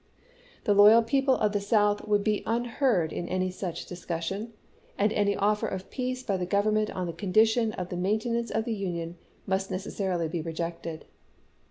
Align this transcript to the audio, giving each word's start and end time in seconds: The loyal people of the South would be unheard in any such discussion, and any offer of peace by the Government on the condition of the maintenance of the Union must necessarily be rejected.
The 0.63 0.73
loyal 0.73 1.03
people 1.03 1.35
of 1.35 1.51
the 1.51 1.61
South 1.61 2.07
would 2.07 2.23
be 2.23 2.41
unheard 2.47 3.13
in 3.13 3.29
any 3.29 3.51
such 3.51 3.85
discussion, 3.85 4.51
and 4.97 5.13
any 5.13 5.35
offer 5.35 5.67
of 5.67 5.91
peace 5.91 6.23
by 6.23 6.37
the 6.37 6.45
Government 6.47 6.89
on 6.89 7.05
the 7.05 7.13
condition 7.13 7.71
of 7.73 7.89
the 7.89 7.97
maintenance 7.97 8.49
of 8.49 8.65
the 8.65 8.73
Union 8.73 9.17
must 9.45 9.69
necessarily 9.69 10.27
be 10.27 10.41
rejected. 10.41 11.05